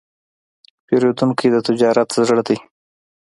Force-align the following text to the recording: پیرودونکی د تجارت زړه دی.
پیرودونکی 0.85 1.47
د 1.51 1.55
تجارت 1.67 2.09
زړه 2.27 2.41
دی. 2.47 2.57